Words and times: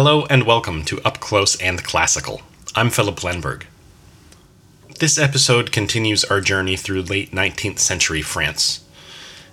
Hello 0.00 0.26
and 0.26 0.44
welcome 0.44 0.84
to 0.84 1.00
Up 1.04 1.18
Close 1.18 1.60
and 1.60 1.82
Classical. 1.82 2.42
I'm 2.76 2.88
Phillip 2.88 3.16
Lenberg. 3.16 3.64
This 5.00 5.18
episode 5.18 5.72
continues 5.72 6.22
our 6.22 6.40
journey 6.40 6.76
through 6.76 7.02
late 7.02 7.32
19th 7.32 7.80
century 7.80 8.22
France 8.22 8.84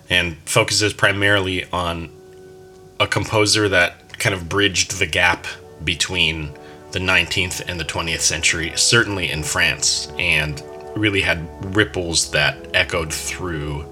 and 0.08 0.36
focuses 0.44 0.92
primarily 0.92 1.64
on 1.72 2.10
a 3.00 3.08
composer 3.08 3.68
that 3.70 4.20
kind 4.20 4.36
of 4.36 4.48
bridged 4.48 5.00
the 5.00 5.06
gap 5.06 5.48
between 5.82 6.56
the 6.92 7.00
19th 7.00 7.68
and 7.68 7.80
the 7.80 7.84
20th 7.84 8.20
century, 8.20 8.72
certainly 8.76 9.28
in 9.28 9.42
France, 9.42 10.12
and 10.16 10.62
really 10.94 11.22
had 11.22 11.74
ripples 11.74 12.30
that 12.30 12.56
echoed 12.72 13.12
through 13.12 13.84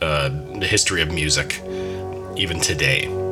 uh, 0.00 0.30
the 0.58 0.66
history 0.66 1.02
of 1.02 1.12
music 1.12 1.60
even 2.34 2.60
today. 2.60 3.25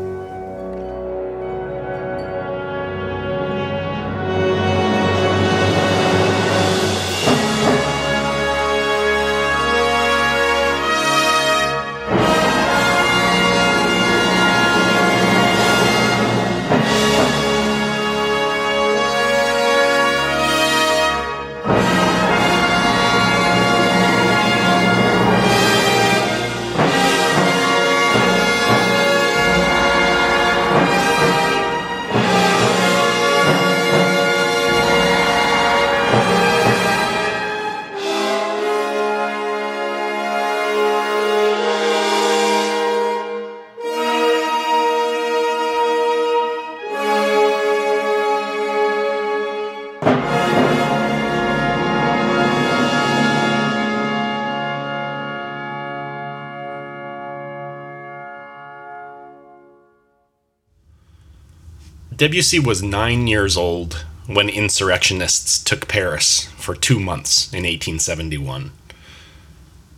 Debussy 62.25 62.59
was 62.59 62.83
nine 62.83 63.27
years 63.27 63.55
old 63.55 64.07
when 64.25 64.49
insurrectionists 64.49 65.63
took 65.63 65.87
Paris 65.89 66.45
for 66.57 66.75
two 66.75 66.99
months 66.99 67.49
in 67.49 67.65
1871. 67.65 68.71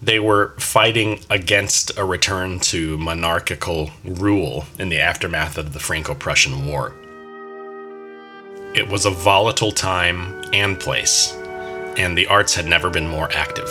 They 0.02 0.18
were 0.18 0.56
fighting 0.58 1.20
against 1.30 1.96
a 1.96 2.04
return 2.04 2.58
to 2.58 2.98
monarchical 2.98 3.92
rule 4.02 4.64
in 4.76 4.88
the 4.88 4.98
aftermath 4.98 5.56
of 5.56 5.72
the 5.72 5.78
Franco 5.78 6.16
Prussian 6.16 6.66
War. 6.66 6.96
It 8.74 8.88
was 8.88 9.06
a 9.06 9.10
volatile 9.10 9.70
time 9.70 10.50
and 10.52 10.80
place, 10.80 11.32
and 11.96 12.18
the 12.18 12.26
arts 12.26 12.56
had 12.56 12.66
never 12.66 12.90
been 12.90 13.08
more 13.08 13.30
active. 13.30 13.70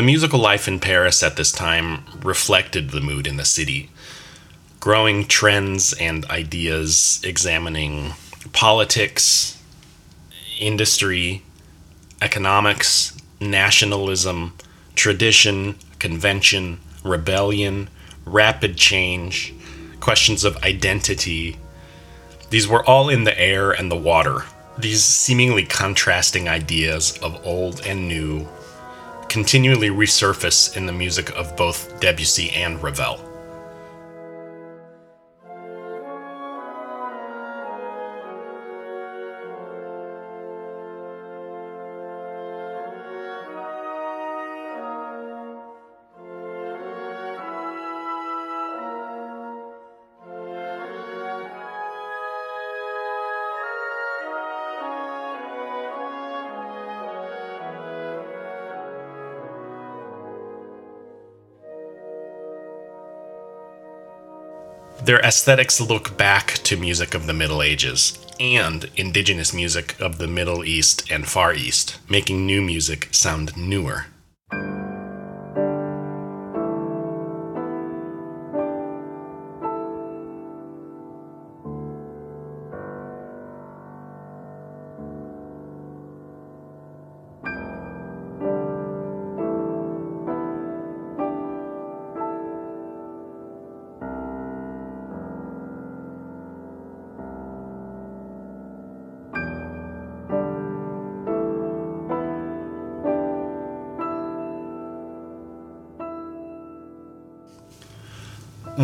The 0.00 0.06
musical 0.06 0.40
life 0.40 0.66
in 0.66 0.80
Paris 0.80 1.22
at 1.22 1.36
this 1.36 1.52
time 1.52 2.04
reflected 2.22 2.88
the 2.88 3.02
mood 3.02 3.26
in 3.26 3.36
the 3.36 3.44
city. 3.44 3.90
Growing 4.80 5.26
trends 5.26 5.92
and 5.92 6.24
ideas 6.30 7.20
examining 7.22 8.14
politics, 8.54 9.62
industry, 10.58 11.42
economics, 12.22 13.14
nationalism, 13.40 14.54
tradition, 14.94 15.74
convention, 15.98 16.80
rebellion, 17.04 17.90
rapid 18.24 18.78
change, 18.78 19.52
questions 20.00 20.44
of 20.44 20.56
identity. 20.64 21.58
These 22.48 22.66
were 22.66 22.82
all 22.86 23.10
in 23.10 23.24
the 23.24 23.38
air 23.38 23.70
and 23.70 23.90
the 23.90 23.96
water. 23.96 24.46
These 24.78 25.04
seemingly 25.04 25.66
contrasting 25.66 26.48
ideas 26.48 27.18
of 27.18 27.44
old 27.44 27.84
and 27.84 28.08
new 28.08 28.48
continually 29.30 29.90
resurface 29.90 30.76
in 30.76 30.86
the 30.86 30.92
music 30.92 31.30
of 31.36 31.56
both 31.56 32.00
Debussy 32.00 32.50
and 32.50 32.82
Ravel. 32.82 33.29
Their 65.02 65.20
aesthetics 65.20 65.80
look 65.80 66.18
back 66.18 66.54
to 66.64 66.76
music 66.76 67.14
of 67.14 67.26
the 67.26 67.32
Middle 67.32 67.62
Ages 67.62 68.18
and 68.38 68.90
indigenous 68.96 69.54
music 69.54 69.98
of 69.98 70.18
the 70.18 70.26
Middle 70.26 70.62
East 70.62 71.10
and 71.10 71.26
Far 71.26 71.54
East, 71.54 71.98
making 72.10 72.44
new 72.44 72.60
music 72.60 73.08
sound 73.10 73.56
newer. 73.56 74.06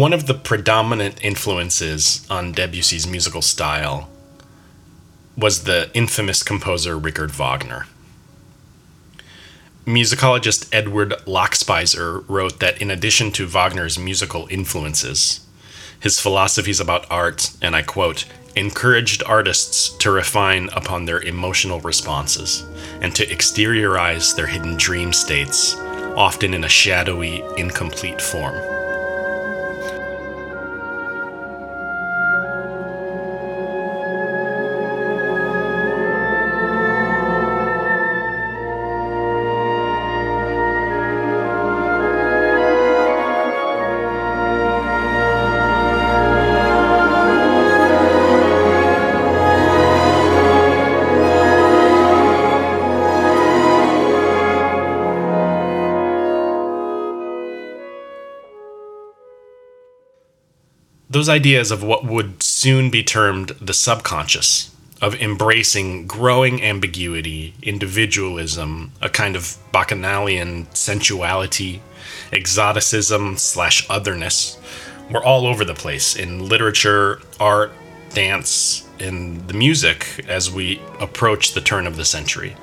One 0.06 0.12
of 0.12 0.28
the 0.28 0.34
predominant 0.34 1.18
influences 1.20 2.24
on 2.30 2.52
Debussy's 2.52 3.08
musical 3.08 3.42
style 3.42 4.08
was 5.36 5.64
the 5.64 5.90
infamous 5.94 6.44
composer 6.44 6.96
Richard 6.96 7.32
Wagner. 7.32 7.88
Musicologist 9.84 10.68
Edward 10.72 11.10
Lockspeiser 11.26 12.24
wrote 12.28 12.60
that 12.60 12.80
in 12.80 12.92
addition 12.92 13.32
to 13.32 13.48
Wagner's 13.48 13.98
musical 13.98 14.46
influences, 14.48 15.44
his 15.98 16.20
philosophies 16.20 16.78
about 16.78 17.10
art, 17.10 17.50
and 17.60 17.74
I 17.74 17.82
quote, 17.82 18.26
encouraged 18.54 19.24
artists 19.24 19.88
to 19.96 20.12
refine 20.12 20.68
upon 20.72 21.06
their 21.06 21.20
emotional 21.20 21.80
responses 21.80 22.64
and 23.00 23.12
to 23.16 23.26
exteriorize 23.26 24.36
their 24.36 24.46
hidden 24.46 24.76
dream 24.76 25.12
states, 25.12 25.74
often 26.14 26.54
in 26.54 26.62
a 26.62 26.68
shadowy, 26.68 27.42
incomplete 27.56 28.22
form. 28.22 28.85
Those 61.26 61.34
ideas 61.34 61.72
of 61.72 61.82
what 61.82 62.04
would 62.04 62.40
soon 62.40 62.88
be 62.88 63.02
termed 63.02 63.48
the 63.60 63.74
subconscious, 63.74 64.72
of 65.02 65.20
embracing 65.20 66.06
growing 66.06 66.62
ambiguity, 66.62 67.52
individualism, 67.62 68.92
a 69.02 69.08
kind 69.08 69.34
of 69.34 69.58
bacchanalian 69.72 70.72
sensuality, 70.72 71.82
exoticism 72.32 73.36
slash 73.36 73.84
otherness, 73.90 74.56
were 75.10 75.24
all 75.24 75.48
over 75.48 75.64
the 75.64 75.74
place 75.74 76.14
in 76.14 76.48
literature, 76.48 77.20
art, 77.40 77.72
dance, 78.10 78.88
in 79.00 79.44
the 79.48 79.54
music 79.54 80.24
as 80.28 80.48
we 80.48 80.80
approach 81.00 81.54
the 81.54 81.60
turn 81.60 81.88
of 81.88 81.96
the 81.96 82.04
century. 82.04 82.54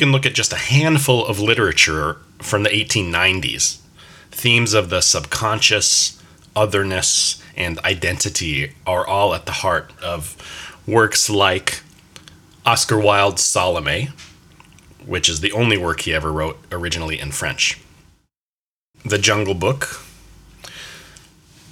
Can 0.00 0.10
look 0.10 0.26
at 0.26 0.34
just 0.34 0.52
a 0.52 0.56
handful 0.56 1.24
of 1.26 1.38
literature 1.38 2.16
from 2.38 2.64
the 2.64 2.70
1890s. 2.70 3.78
Themes 4.30 4.72
of 4.72 4.88
the 4.88 5.02
subconscious, 5.02 6.20
otherness, 6.56 7.40
and 7.54 7.78
identity 7.80 8.72
are 8.86 9.06
all 9.06 9.34
at 9.34 9.44
the 9.44 9.52
heart 9.52 9.92
of 10.02 10.36
works 10.86 11.28
like 11.28 11.82
Oscar 12.64 12.98
Wilde's 12.98 13.44
Salome, 13.44 14.08
which 15.04 15.28
is 15.28 15.40
the 15.40 15.52
only 15.52 15.76
work 15.76 16.00
he 16.00 16.14
ever 16.14 16.32
wrote 16.32 16.58
originally 16.72 17.20
in 17.20 17.30
French. 17.30 17.78
The 19.04 19.18
Jungle 19.18 19.54
Book, 19.54 20.00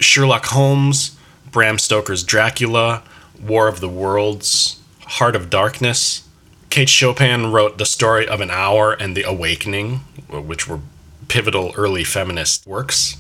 Sherlock 0.01 0.45
Holmes, 0.47 1.17
Bram 1.51 1.79
Stoker's 1.79 2.23
Dracula, 2.23 3.03
War 3.43 3.69
of 3.69 3.81
the 3.81 3.89
Worlds, 3.89 4.81
Heart 5.01 5.35
of 5.35 5.49
Darkness, 5.49 6.28
Kate 6.71 6.89
Chopin 6.89 7.51
wrote 7.51 7.79
The 7.79 7.87
Story 7.87 8.29
of 8.29 8.41
an 8.41 8.51
Hour 8.51 8.93
and 8.93 9.17
The 9.17 9.23
Awakening, 9.23 9.97
which 10.29 10.69
were 10.69 10.81
pivotal 11.29 11.73
early 11.77 12.05
feminist 12.05 12.67
works. 12.67 13.17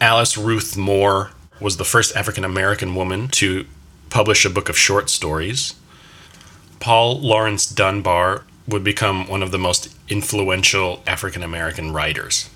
Alice 0.00 0.38
Ruth 0.38 0.76
Moore 0.76 1.32
was 1.60 1.76
the 1.76 1.84
first 1.84 2.16
African 2.16 2.44
American 2.44 2.94
woman 2.94 3.28
to 3.28 3.66
publish 4.08 4.44
a 4.44 4.50
book 4.50 4.68
of 4.68 4.78
short 4.78 5.10
stories. 5.10 5.74
Paul 6.78 7.20
Laurence 7.20 7.66
Dunbar 7.66 8.44
would 8.66 8.84
become 8.84 9.26
one 9.28 9.42
of 9.42 9.50
the 9.50 9.58
most 9.58 9.94
influential 10.08 11.02
African 11.06 11.42
American 11.42 11.92
writers. 11.92 12.48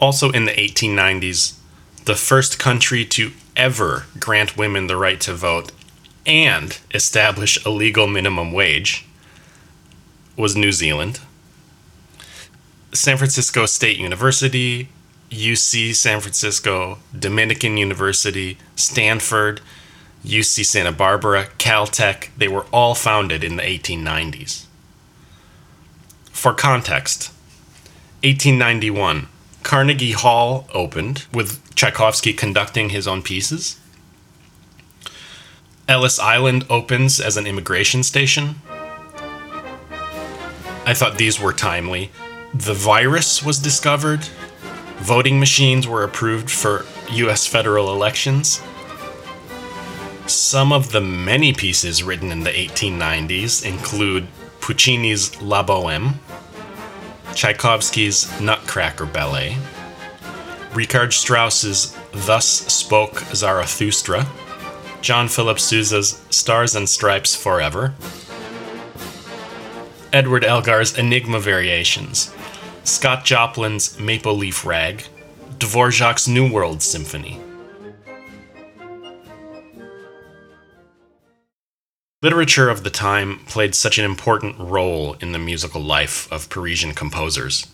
Also 0.00 0.30
in 0.30 0.44
the 0.44 0.52
1890s, 0.52 1.58
the 2.04 2.14
first 2.14 2.58
country 2.58 3.04
to 3.04 3.32
ever 3.56 4.06
grant 4.18 4.56
women 4.56 4.86
the 4.86 4.96
right 4.96 5.20
to 5.20 5.34
vote 5.34 5.72
and 6.28 6.78
establish 6.92 7.64
a 7.64 7.70
legal 7.70 8.06
minimum 8.06 8.52
wage 8.52 9.06
was 10.36 10.54
New 10.54 10.70
Zealand. 10.70 11.18
San 12.92 13.16
Francisco 13.16 13.66
State 13.66 13.98
University, 13.98 14.88
UC 15.30 15.94
San 15.94 16.20
Francisco, 16.20 16.98
Dominican 17.18 17.76
University, 17.76 18.58
Stanford, 18.76 19.60
UC 20.24 20.64
Santa 20.64 20.92
Barbara, 20.92 21.46
Caltech, 21.58 22.28
they 22.36 22.48
were 22.48 22.66
all 22.72 22.94
founded 22.94 23.42
in 23.42 23.56
the 23.56 23.62
1890s. 23.62 24.66
For 26.30 26.52
context, 26.52 27.30
1891, 28.22 29.28
Carnegie 29.62 30.12
Hall 30.12 30.68
opened 30.74 31.26
with 31.32 31.62
Tchaikovsky 31.74 32.32
conducting 32.32 32.90
his 32.90 33.08
own 33.08 33.22
pieces. 33.22 33.78
Ellis 35.88 36.18
Island 36.18 36.66
opens 36.68 37.18
as 37.18 37.38
an 37.38 37.46
immigration 37.46 38.02
station. 38.02 38.56
I 40.84 40.92
thought 40.92 41.16
these 41.16 41.40
were 41.40 41.54
timely. 41.54 42.10
The 42.52 42.74
virus 42.74 43.42
was 43.42 43.58
discovered. 43.58 44.28
Voting 44.98 45.40
machines 45.40 45.88
were 45.88 46.04
approved 46.04 46.50
for 46.50 46.84
US 47.10 47.46
federal 47.46 47.90
elections. 47.90 48.60
Some 50.26 50.74
of 50.74 50.92
the 50.92 51.00
many 51.00 51.54
pieces 51.54 52.02
written 52.02 52.30
in 52.30 52.40
the 52.40 52.50
1890s 52.50 53.64
include 53.64 54.26
Puccini's 54.60 55.40
La 55.40 55.62
Boheme, 55.62 56.16
Tchaikovsky's 57.32 58.38
Nutcracker 58.42 59.06
Ballet, 59.06 59.56
Richard 60.74 61.14
Strauss's 61.14 61.96
Thus 62.12 62.46
Spoke 62.46 63.20
Zarathustra, 63.34 64.26
John 65.00 65.28
Philip 65.28 65.58
Sousa's 65.58 66.20
Stars 66.30 66.74
and 66.74 66.88
Stripes 66.88 67.34
Forever, 67.34 67.94
Edward 70.12 70.44
Elgar's 70.44 70.98
Enigma 70.98 71.38
Variations, 71.38 72.34
Scott 72.84 73.24
Joplin's 73.24 73.98
Maple 74.00 74.34
Leaf 74.34 74.66
Rag, 74.66 75.04
Dvorak's 75.58 76.26
New 76.26 76.50
World 76.50 76.82
Symphony. 76.82 77.40
Literature 82.20 82.68
of 82.68 82.82
the 82.82 82.90
time 82.90 83.38
played 83.46 83.76
such 83.76 83.98
an 83.98 84.04
important 84.04 84.58
role 84.58 85.14
in 85.20 85.30
the 85.30 85.38
musical 85.38 85.80
life 85.80 86.30
of 86.32 86.50
Parisian 86.50 86.92
composers. 86.92 87.68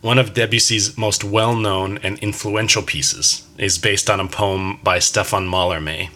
One 0.00 0.18
of 0.18 0.32
Debussy's 0.32 0.96
most 0.96 1.24
well 1.24 1.56
known 1.56 1.98
and 2.04 2.20
influential 2.20 2.84
pieces 2.84 3.42
is 3.58 3.78
based 3.78 4.08
on 4.08 4.20
a 4.20 4.28
poem 4.28 4.78
by 4.84 5.00
Stefan 5.00 5.48
Mallarmé, 5.48 6.10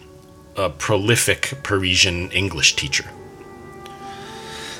a 0.55 0.69
prolific 0.69 1.55
Parisian 1.63 2.31
English 2.31 2.77
teacher. 2.77 3.03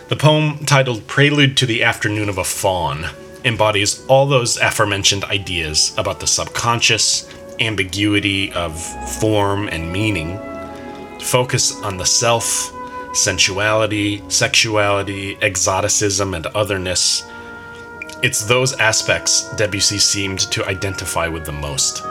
The 0.08 0.16
poem, 0.16 0.60
titled 0.66 1.06
Prelude 1.06 1.58
to 1.58 1.66
the 1.66 1.84
Afternoon 1.84 2.30
of 2.30 2.38
a 2.38 2.46
Faun, 2.46 3.08
embodies 3.44 4.06
all 4.06 4.26
those 4.26 4.56
aforementioned 4.56 5.26
ideas 5.26 5.94
about 5.98 6.22
the 6.22 6.28
subconscious, 6.28 7.30
ambiguity 7.60 8.54
of 8.54 8.82
form 9.20 9.68
and 9.68 9.92
meaning, 9.92 10.40
focus 11.20 11.76
on 11.82 11.98
the 11.98 12.06
self, 12.06 12.72
sensuality, 13.14 14.24
sexuality, 14.30 15.38
exoticism, 15.42 16.34
and 16.34 16.46
otherness 16.48 17.26
it's 18.24 18.46
those 18.46 18.72
aspects 18.80 19.50
Debussy 19.56 19.98
seemed 19.98 20.40
to 20.52 20.66
identify 20.66 21.28
with 21.28 21.46
the 21.46 21.52
most. 21.52 22.02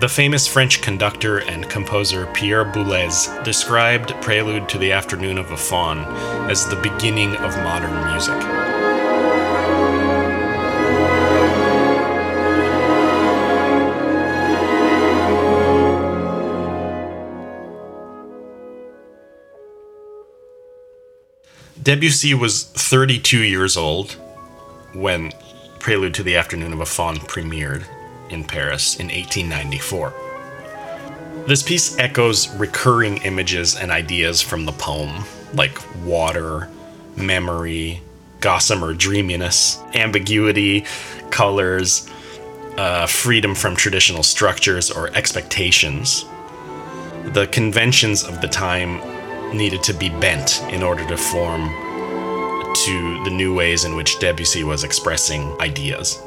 The 0.00 0.08
famous 0.10 0.46
French 0.46 0.82
conductor 0.82 1.38
and 1.38 1.66
composer 1.70 2.26
Pierre 2.26 2.66
Boulez 2.66 3.42
described 3.42 4.10
Prelude 4.20 4.68
to 4.68 4.78
the 4.78 4.92
Afternoon 4.92 5.38
of 5.38 5.50
a 5.50 5.56
Faun 5.56 6.00
as 6.50 6.68
the 6.68 6.76
beginning 6.76 7.34
of 7.36 7.56
modern 7.56 8.12
music. 8.12 8.65
Debussy 21.86 22.34
was 22.34 22.64
32 22.64 23.44
years 23.44 23.76
old 23.76 24.10
when 24.92 25.30
Prelude 25.78 26.14
to 26.14 26.24
the 26.24 26.34
Afternoon 26.34 26.72
of 26.72 26.80
a 26.80 26.84
Faun 26.84 27.14
premiered 27.14 27.84
in 28.28 28.42
Paris 28.42 28.96
in 28.96 29.06
1894. 29.06 30.12
This 31.46 31.62
piece 31.62 31.96
echoes 32.00 32.48
recurring 32.56 33.18
images 33.18 33.76
and 33.76 33.92
ideas 33.92 34.42
from 34.42 34.64
the 34.64 34.72
poem, 34.72 35.22
like 35.54 35.78
water, 36.04 36.68
memory, 37.14 38.02
gossamer 38.40 38.92
dreaminess, 38.92 39.80
ambiguity, 39.94 40.84
colors, 41.30 42.10
uh, 42.78 43.06
freedom 43.06 43.54
from 43.54 43.76
traditional 43.76 44.24
structures 44.24 44.90
or 44.90 45.16
expectations. 45.16 46.24
The 47.26 47.46
conventions 47.52 48.24
of 48.24 48.40
the 48.40 48.48
time 48.48 49.15
needed 49.54 49.82
to 49.84 49.94
be 49.94 50.08
bent 50.08 50.62
in 50.70 50.82
order 50.82 51.06
to 51.06 51.16
form 51.16 51.68
to 52.74 53.24
the 53.24 53.30
new 53.30 53.54
ways 53.54 53.84
in 53.84 53.96
which 53.96 54.18
Debussy 54.18 54.64
was 54.64 54.84
expressing 54.84 55.54
ideas. 55.60 56.25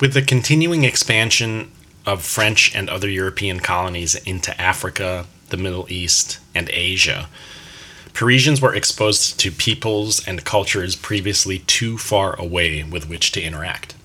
With 0.00 0.12
the 0.12 0.22
continuing 0.22 0.84
expansion 0.84 1.72
of 2.06 2.24
French 2.24 2.72
and 2.72 2.88
other 2.88 3.08
European 3.08 3.58
colonies 3.58 4.14
into 4.14 4.58
Africa, 4.60 5.26
the 5.48 5.56
Middle 5.56 5.86
East, 5.90 6.38
and 6.54 6.70
Asia, 6.70 7.28
Parisians 8.14 8.60
were 8.60 8.74
exposed 8.74 9.40
to 9.40 9.50
peoples 9.50 10.24
and 10.24 10.44
cultures 10.44 10.94
previously 10.94 11.58
too 11.60 11.98
far 11.98 12.38
away 12.40 12.84
with 12.84 13.08
which 13.08 13.32
to 13.32 13.42
interact. 13.42 13.96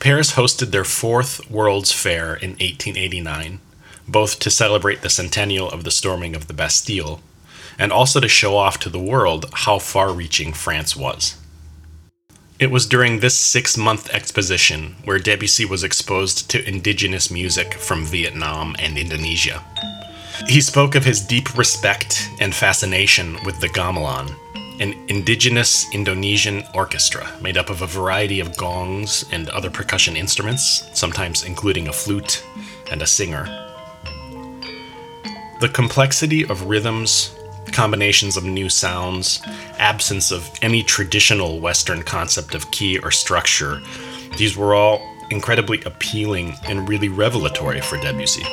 Paris 0.00 0.32
hosted 0.32 0.72
their 0.72 0.84
fourth 0.84 1.48
World's 1.48 1.92
Fair 1.92 2.34
in 2.34 2.50
1889, 2.50 3.60
both 4.08 4.40
to 4.40 4.50
celebrate 4.50 5.02
the 5.02 5.10
centennial 5.10 5.70
of 5.70 5.84
the 5.84 5.92
storming 5.92 6.34
of 6.34 6.48
the 6.48 6.54
Bastille 6.54 7.20
and 7.78 7.92
also 7.92 8.18
to 8.18 8.28
show 8.28 8.56
off 8.56 8.80
to 8.80 8.88
the 8.88 8.98
world 8.98 9.46
how 9.52 9.78
far 9.78 10.12
reaching 10.12 10.52
France 10.52 10.96
was. 10.96 11.36
It 12.58 12.72
was 12.72 12.86
during 12.86 13.20
this 13.20 13.38
six 13.38 13.76
month 13.76 14.10
exposition 14.10 14.96
where 15.04 15.20
Debussy 15.20 15.64
was 15.64 15.84
exposed 15.84 16.50
to 16.50 16.68
indigenous 16.68 17.30
music 17.30 17.74
from 17.74 18.04
Vietnam 18.04 18.74
and 18.80 18.98
Indonesia. 18.98 19.62
He 20.48 20.60
spoke 20.60 20.96
of 20.96 21.04
his 21.04 21.20
deep 21.20 21.56
respect 21.56 22.28
and 22.40 22.52
fascination 22.52 23.36
with 23.44 23.60
the 23.60 23.68
gamelan, 23.68 24.34
an 24.80 24.92
indigenous 25.06 25.86
Indonesian 25.94 26.64
orchestra 26.74 27.30
made 27.40 27.56
up 27.56 27.70
of 27.70 27.82
a 27.82 27.86
variety 27.86 28.40
of 28.40 28.56
gongs 28.56 29.24
and 29.30 29.48
other 29.50 29.70
percussion 29.70 30.16
instruments, 30.16 30.82
sometimes 30.94 31.44
including 31.44 31.86
a 31.86 31.92
flute 31.92 32.44
and 32.90 33.02
a 33.02 33.06
singer. 33.06 33.44
The 35.60 35.70
complexity 35.72 36.44
of 36.44 36.64
rhythms, 36.64 37.37
combinations 37.72 38.36
of 38.36 38.44
new 38.44 38.68
sounds, 38.68 39.40
absence 39.78 40.30
of 40.30 40.50
any 40.62 40.82
traditional 40.82 41.60
Western 41.60 42.02
concept 42.02 42.54
of 42.54 42.70
key 42.70 42.98
or 42.98 43.10
structure, 43.10 43.80
these 44.36 44.56
were 44.56 44.74
all 44.74 45.00
incredibly 45.30 45.82
appealing 45.82 46.54
and 46.64 46.88
really 46.88 47.08
revelatory 47.08 47.80
for 47.80 47.98
Debussy. 47.98 48.44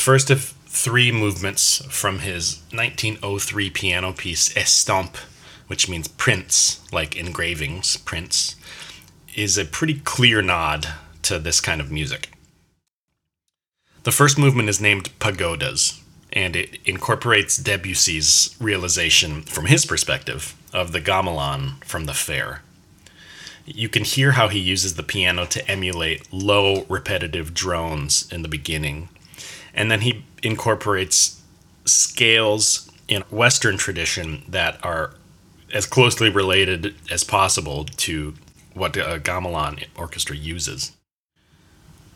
First 0.00 0.30
of 0.30 0.54
three 0.66 1.12
movements 1.12 1.84
from 1.90 2.20
his 2.20 2.62
1903 2.72 3.68
piano 3.70 4.12
piece 4.12 4.48
Estampe, 4.54 5.18
which 5.66 5.88
means 5.88 6.08
prints, 6.08 6.80
like 6.90 7.16
engravings, 7.16 7.98
prints, 7.98 8.56
is 9.36 9.58
a 9.58 9.64
pretty 9.64 9.94
clear 9.94 10.40
nod 10.40 10.88
to 11.22 11.38
this 11.38 11.60
kind 11.60 11.82
of 11.82 11.92
music. 11.92 12.30
The 14.04 14.10
first 14.10 14.38
movement 14.38 14.70
is 14.70 14.80
named 14.80 15.10
Pagodas, 15.18 16.00
and 16.32 16.56
it 16.56 16.78
incorporates 16.86 17.58
Debussy's 17.58 18.56
realization, 18.58 19.42
from 19.42 19.66
his 19.66 19.84
perspective, 19.84 20.56
of 20.72 20.92
the 20.92 21.00
gamelan 21.02 21.84
from 21.84 22.06
the 22.06 22.14
fair. 22.14 22.62
You 23.66 23.90
can 23.90 24.04
hear 24.04 24.32
how 24.32 24.48
he 24.48 24.58
uses 24.58 24.94
the 24.94 25.02
piano 25.02 25.44
to 25.46 25.70
emulate 25.70 26.32
low, 26.32 26.86
repetitive 26.88 27.52
drones 27.52 28.26
in 28.32 28.40
the 28.40 28.48
beginning 28.48 29.10
and 29.74 29.90
then 29.90 30.02
he 30.02 30.24
incorporates 30.42 31.40
scales 31.84 32.90
in 33.08 33.22
Western 33.30 33.76
tradition 33.76 34.42
that 34.48 34.78
are 34.84 35.14
as 35.72 35.86
closely 35.86 36.30
related 36.30 36.94
as 37.10 37.24
possible 37.24 37.84
to 37.84 38.34
what 38.74 38.96
a 38.96 39.20
gamelan 39.22 39.86
orchestra 39.96 40.36
uses. 40.36 40.92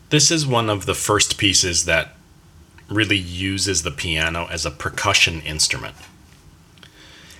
This 0.09 0.31
is 0.31 0.45
one 0.45 0.69
of 0.69 0.85
the 0.85 0.93
first 0.93 1.37
pieces 1.37 1.85
that 1.85 2.15
really 2.89 3.17
uses 3.17 3.83
the 3.83 3.91
piano 3.91 4.47
as 4.51 4.65
a 4.65 4.71
percussion 4.71 5.41
instrument. 5.41 5.95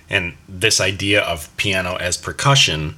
And 0.09 0.35
this 0.47 0.81
idea 0.81 1.21
of 1.21 1.55
piano 1.57 1.95
as 1.95 2.17
percussion 2.17 2.95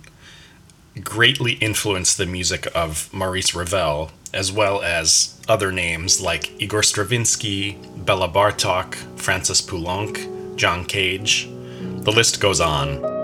greatly 1.03 1.53
influenced 1.53 2.17
the 2.17 2.25
music 2.25 2.67
of 2.73 3.13
Maurice 3.13 3.53
Ravel, 3.53 4.11
as 4.33 4.51
well 4.51 4.81
as 4.81 5.39
other 5.47 5.71
names 5.71 6.21
like 6.21 6.61
Igor 6.61 6.83
Stravinsky, 6.83 7.77
Bela 7.97 8.29
Bartok, 8.29 8.95
Francis 9.19 9.61
Poulenc, 9.61 10.55
John 10.55 10.85
Cage. 10.85 11.47
The 11.47 12.11
list 12.11 12.39
goes 12.39 12.59
on. 12.59 13.16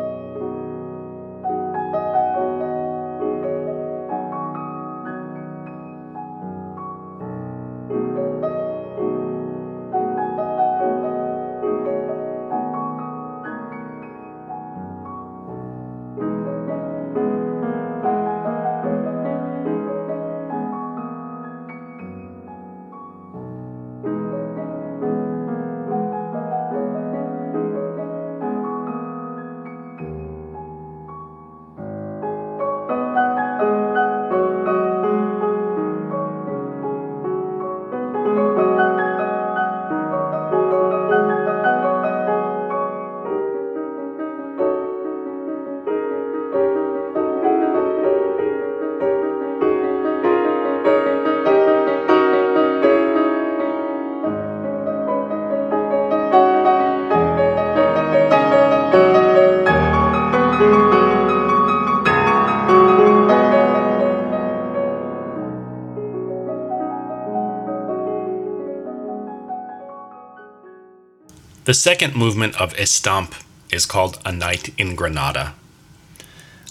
The 71.73 71.79
second 71.79 72.15
movement 72.15 72.61
of 72.61 72.75
Estampe 72.75 73.33
is 73.71 73.87
called 73.87 74.19
A 74.23 74.31
Night 74.31 74.69
in 74.77 74.93
Granada. 74.93 75.55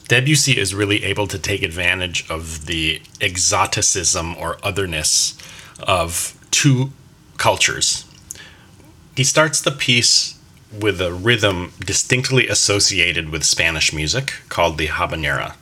Debussy 0.07 0.57
is 0.57 0.77
really 0.77 1.03
able 1.03 1.27
to 1.27 1.41
take 1.41 1.65
advantage 1.65 2.25
of 2.31 2.67
the 2.67 3.03
exoticism 3.21 4.37
or 4.37 4.59
otherness 4.63 5.37
of 5.81 6.39
two 6.53 6.93
cultures. 7.37 8.05
He 9.17 9.25
starts 9.25 9.61
the 9.61 9.73
piece 9.73 10.39
with 10.71 11.01
a 11.01 11.13
rhythm 11.13 11.73
distinctly 11.81 12.47
associated 12.47 13.31
with 13.31 13.43
Spanish 13.43 13.93
music 13.93 14.35
called 14.49 14.79
the 14.79 14.87
habanera. 14.87 15.57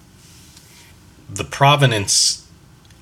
The 1.31 1.45
provenance 1.45 2.47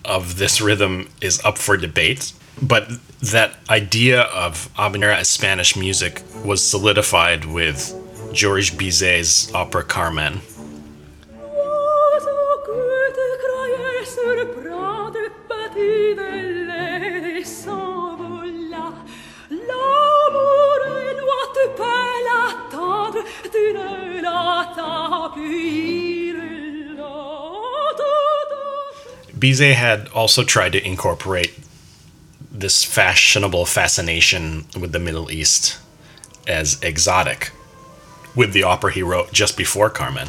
of 0.04 0.38
this 0.38 0.61
rhythm 0.61 1.11
is 1.21 1.45
up 1.45 1.59
for 1.59 1.76
debate, 1.76 2.33
but 2.62 2.88
that 3.21 3.55
idea 3.69 4.23
of 4.23 4.73
habanera 4.75 5.17
as 5.17 5.29
Spanish 5.29 5.77
music 5.77 6.23
was 6.45 6.65
solidified 6.65 7.45
with 7.45 7.95
Georges 8.33 8.71
Bizet's 8.71 9.53
opera 9.55 9.85
Carmen. 9.85 10.41
Bizet 29.38 29.75
had 29.75 30.09
also 30.09 30.43
tried 30.43 30.73
to 30.73 30.85
incorporate 30.85 31.57
this 32.50 32.85
fashionable 32.85 33.67
fascination 33.67 34.67
with 34.78 34.93
the 34.93 34.99
Middle 34.99 35.31
East 35.31 35.78
as 36.47 36.83
exotic 36.83 37.52
with 38.35 38.52
the 38.52 38.62
opera 38.62 38.93
he 38.93 39.02
wrote 39.02 39.33
just 39.33 39.57
before 39.57 39.90
Carmen. 39.90 40.28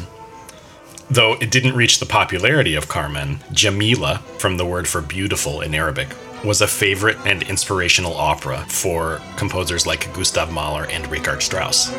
Though 1.10 1.34
it 1.34 1.50
didn't 1.50 1.74
reach 1.74 1.98
the 1.98 2.06
popularity 2.06 2.74
of 2.74 2.88
Carmen, 2.88 3.36
Djamileh, 3.52 4.20
from 4.38 4.56
the 4.56 4.66
word 4.66 4.86
for 4.86 5.00
beautiful 5.00 5.60
in 5.60 5.74
Arabic, 5.74 6.08
was 6.44 6.60
a 6.60 6.66
favorite 6.66 7.18
and 7.26 7.42
inspirational 7.42 8.14
opera 8.14 8.64
for 8.68 9.20
composers 9.36 9.86
like 9.86 10.12
Gustav 10.14 10.52
Mahler 10.52 10.86
and 10.86 11.06
Richard 11.08 11.42
Strauss. 11.42 11.90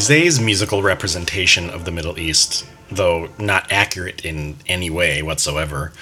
Bizet's 0.00 0.40
musical 0.40 0.82
representation 0.82 1.68
of 1.68 1.84
the 1.84 1.90
Middle 1.90 2.18
East, 2.18 2.64
though 2.90 3.28
not 3.38 3.70
accurate 3.70 4.24
in 4.24 4.56
any 4.66 4.88
way 4.88 5.20
whatsoever, 5.20 5.92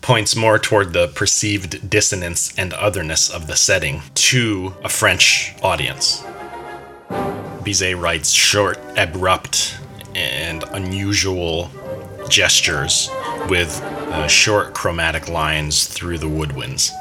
points 0.00 0.36
more 0.36 0.56
toward 0.56 0.92
the 0.92 1.08
perceived 1.08 1.90
dissonance 1.90 2.56
and 2.56 2.72
otherness 2.74 3.28
of 3.28 3.48
the 3.48 3.56
setting 3.56 4.02
to 4.14 4.74
a 4.84 4.88
French 4.88 5.52
audience. 5.64 6.22
Bizet 7.64 8.00
writes 8.00 8.30
short, 8.30 8.78
abrupt, 8.96 9.78
and 10.14 10.62
unusual 10.70 11.72
gestures 12.28 13.10
with 13.48 13.82
uh, 13.82 14.28
short 14.28 14.74
chromatic 14.74 15.28
lines 15.28 15.88
through 15.88 16.18
the 16.18 16.28
woodwinds. 16.28 16.92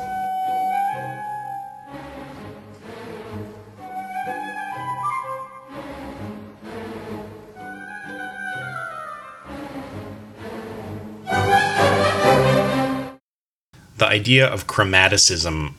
Idea 14.14 14.48
of 14.48 14.68
chromaticism 14.68 15.74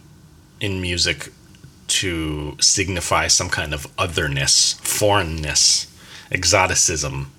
in 0.60 0.80
music 0.80 1.30
to 1.86 2.56
signify 2.60 3.28
some 3.28 3.48
kind 3.48 3.72
of 3.72 3.86
otherness, 3.96 4.72
foreignness, 4.74 5.86
exoticism 6.32 7.30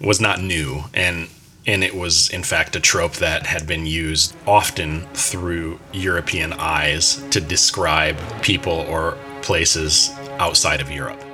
was 0.00 0.20
not 0.20 0.40
new 0.40 0.84
and 0.94 1.28
and 1.64 1.84
it 1.84 1.94
was 1.94 2.28
in 2.30 2.42
fact 2.42 2.74
a 2.74 2.80
trope 2.80 3.14
that 3.14 3.46
had 3.46 3.66
been 3.66 3.86
used 3.86 4.34
often 4.46 5.00
through 5.14 5.78
European 5.92 6.52
eyes 6.54 7.22
to 7.30 7.40
describe 7.40 8.16
people 8.42 8.78
or 8.88 9.16
places 9.42 10.10
outside 10.38 10.80
of 10.80 10.90
Europe. 10.90 11.31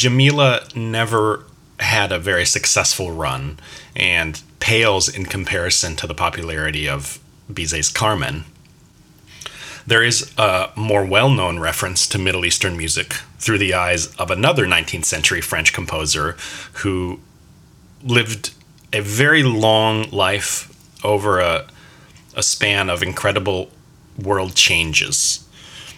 Djamileh 0.00 0.74
never 0.74 1.44
had 1.78 2.10
a 2.10 2.18
very 2.18 2.46
successful 2.46 3.12
run 3.12 3.58
and 3.94 4.40
pales 4.58 5.14
in 5.14 5.26
comparison 5.26 5.94
to 5.96 6.06
the 6.06 6.14
popularity 6.14 6.88
of 6.88 7.18
Bizet's 7.52 7.90
Carmen. 7.90 8.46
There 9.86 10.02
is 10.02 10.32
a 10.38 10.70
more 10.74 11.04
well 11.04 11.28
known 11.28 11.58
reference 11.58 12.06
to 12.08 12.18
Middle 12.18 12.46
Eastern 12.46 12.78
music 12.78 13.12
through 13.38 13.58
the 13.58 13.74
eyes 13.74 14.06
of 14.16 14.30
another 14.30 14.64
19th 14.64 15.04
century 15.04 15.42
French 15.42 15.74
composer 15.74 16.34
who 16.76 17.20
lived 18.02 18.54
a 18.94 19.00
very 19.00 19.42
long 19.42 20.08
life 20.08 20.74
over 21.04 21.40
a, 21.40 21.66
a 22.34 22.42
span 22.42 22.88
of 22.88 23.02
incredible 23.02 23.70
world 24.18 24.54
changes. 24.54 25.46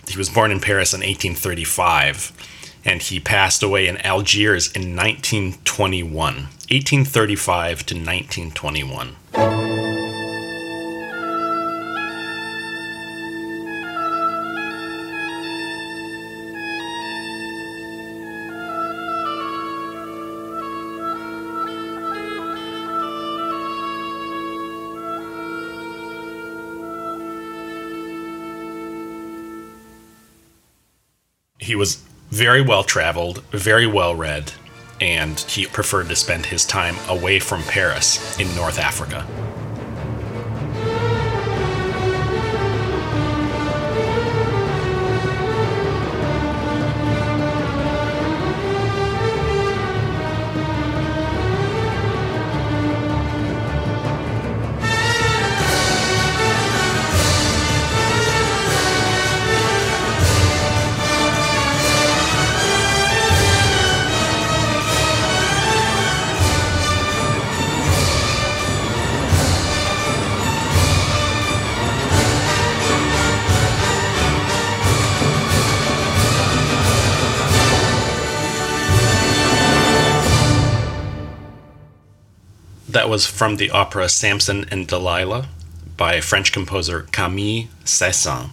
He 0.09 0.19
was 0.19 0.29
born 0.29 0.51
in 0.51 0.59
Paris 0.59 0.93
in 0.93 1.03
1835 1.03 2.33
and 2.85 3.03
he 3.03 3.21
passed 3.21 3.63
away 3.63 3.87
in 3.87 3.97
Algiers 3.99 4.67
in 4.73 4.97
1921, 4.97 6.13
1835 6.15 7.87
to 7.87 7.95
1921. 7.95 9.17
He 31.59 31.77
was 31.77 32.03
very 32.33 32.63
well 32.63 32.83
traveled, 32.83 33.43
very 33.51 33.87
well 33.87 34.15
read, 34.15 34.51
and 35.03 35.39
he 35.41 35.67
preferred 35.67 36.09
to 36.09 36.17
spend 36.17 36.47
his 36.47 36.65
time 36.65 36.97
away 37.07 37.39
from 37.39 37.63
Paris 37.65 38.41
in 38.41 38.53
North 38.57 38.79
Africa. 38.79 39.27
That 83.03 83.09
was 83.09 83.27
from 83.27 83.57
the 83.57 83.69
opera 83.69 84.09
Samson 84.09 84.65
and 84.71 84.87
Delilah 84.87 85.49
by 85.97 86.21
French 86.21 86.53
composer 86.53 87.09
Camille 87.11 87.67
Saint-Saëns. 87.85 88.51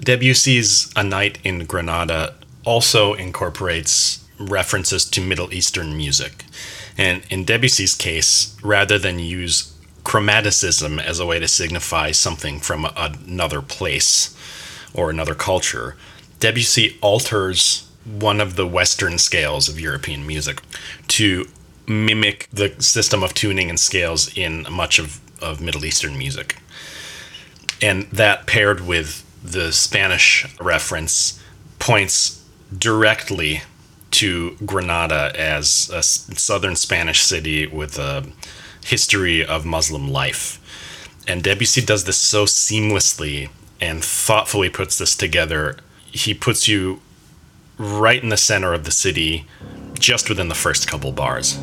Debussy's 0.00 0.92
A 0.96 1.04
Night 1.04 1.38
in 1.44 1.66
Granada 1.66 2.34
also 2.64 3.14
incorporates 3.14 4.26
references 4.36 5.04
to 5.10 5.20
Middle 5.20 5.54
Eastern 5.54 5.96
music. 5.96 6.44
And 6.98 7.22
in 7.30 7.44
Debussy's 7.44 7.94
case, 7.94 8.56
rather 8.64 8.98
than 8.98 9.20
use 9.20 9.72
chromaticism 10.02 11.00
as 11.00 11.20
a 11.20 11.26
way 11.26 11.38
to 11.38 11.46
signify 11.46 12.10
something 12.10 12.58
from 12.58 12.88
another 12.96 13.62
place 13.62 14.36
or 14.92 15.08
another 15.08 15.36
culture, 15.36 15.94
Debussy 16.40 16.98
alters 17.00 17.86
one 18.04 18.40
of 18.40 18.56
the 18.56 18.66
Western 18.66 19.18
scales 19.18 19.68
of 19.68 19.78
European 19.78 20.26
music 20.26 20.62
to 21.06 21.46
mimic 21.90 22.48
the 22.52 22.80
system 22.80 23.22
of 23.22 23.34
tuning 23.34 23.68
and 23.68 23.78
scales 23.78 24.32
in 24.36 24.64
much 24.70 24.98
of, 24.98 25.20
of 25.42 25.60
Middle 25.60 25.84
Eastern 25.84 26.16
music. 26.16 26.56
And 27.82 28.04
that 28.12 28.46
paired 28.46 28.86
with 28.86 29.26
the 29.42 29.72
Spanish 29.72 30.46
reference 30.60 31.42
points 31.78 32.44
directly 32.76 33.62
to 34.12 34.56
Granada 34.64 35.32
as 35.36 35.90
a 35.92 36.02
southern 36.02 36.76
Spanish 36.76 37.22
city 37.22 37.66
with 37.66 37.98
a 37.98 38.26
history 38.84 39.44
of 39.44 39.64
Muslim 39.64 40.08
life. 40.08 40.58
And 41.26 41.42
Debussy 41.42 41.82
does 41.82 42.04
this 42.04 42.18
so 42.18 42.44
seamlessly 42.44 43.50
and 43.80 44.04
thoughtfully 44.04 44.68
puts 44.68 44.98
this 44.98 45.16
together. 45.16 45.76
He 46.06 46.34
puts 46.34 46.68
you 46.68 47.00
right 47.78 48.22
in 48.22 48.28
the 48.28 48.36
center 48.36 48.74
of 48.74 48.84
the 48.84 48.90
city 48.90 49.46
just 49.98 50.28
within 50.28 50.48
the 50.48 50.54
first 50.54 50.86
couple 50.86 51.12
bars. 51.12 51.58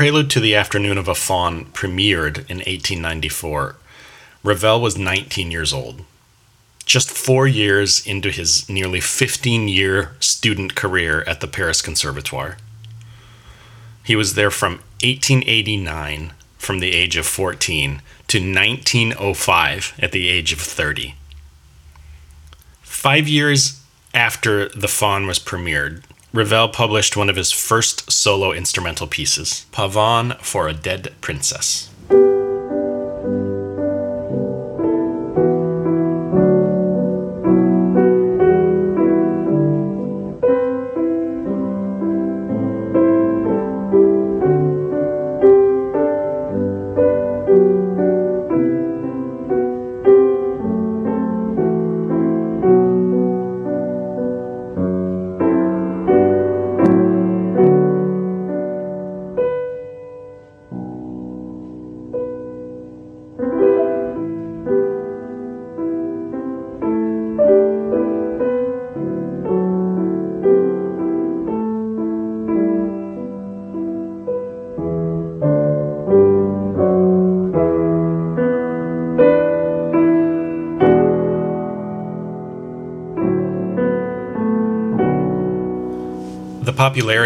Prelude 0.00 0.30
to 0.30 0.40
the 0.40 0.56
Afternoon 0.56 0.96
of 0.96 1.08
a 1.08 1.14
Faun 1.14 1.66
premiered 1.66 2.38
in 2.48 2.60
1894, 2.60 3.76
Ravel 4.42 4.80
was 4.80 4.96
19 4.96 5.50
years 5.50 5.74
old. 5.74 6.06
Just 6.86 7.10
four 7.10 7.46
years 7.46 8.06
into 8.06 8.30
his 8.30 8.66
nearly 8.66 9.02
15 9.02 9.68
year 9.68 10.16
student 10.18 10.74
career 10.74 11.22
at 11.26 11.42
the 11.42 11.46
Paris 11.46 11.82
Conservatoire. 11.82 12.56
He 14.02 14.16
was 14.16 14.36
there 14.36 14.50
from 14.50 14.80
1889, 15.02 16.32
from 16.56 16.78
the 16.78 16.94
age 16.94 17.18
of 17.18 17.26
14, 17.26 18.00
to 18.28 18.38
1905 18.38 19.92
at 19.98 20.12
the 20.12 20.30
age 20.30 20.54
of 20.54 20.60
30. 20.60 21.14
Five 22.80 23.28
years 23.28 23.82
after 24.14 24.70
The 24.70 24.88
Faun 24.88 25.26
was 25.26 25.38
premiered, 25.38 26.04
Ravel 26.32 26.68
published 26.68 27.16
one 27.16 27.28
of 27.28 27.34
his 27.34 27.50
first 27.50 28.12
solo 28.12 28.52
instrumental 28.52 29.08
pieces, 29.08 29.66
Pavane 29.72 30.38
for 30.38 30.68
a 30.68 30.72
Dead 30.72 31.12
Princess. 31.20 31.89